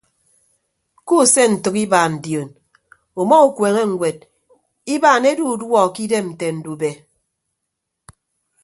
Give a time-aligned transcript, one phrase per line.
[1.07, 2.49] Kuuse ntәk ibaan dion
[3.21, 4.19] uma ukueene ñwed
[4.93, 6.91] ibaan edu uduọ ke idem nte ndube.